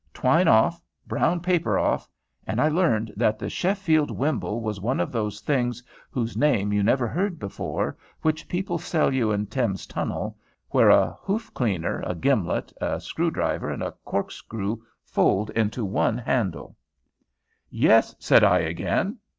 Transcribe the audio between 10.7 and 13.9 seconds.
a hoof cleaner, a gimlet, a screw driver, and